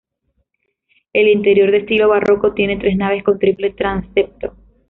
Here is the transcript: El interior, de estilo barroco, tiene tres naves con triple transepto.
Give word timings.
El 1.13 1.27
interior, 1.27 1.69
de 1.69 1.77
estilo 1.77 2.09
barroco, 2.09 2.55
tiene 2.55 2.77
tres 2.79 2.97
naves 2.97 3.23
con 3.23 3.37
triple 3.37 3.69
transepto. 3.69 4.55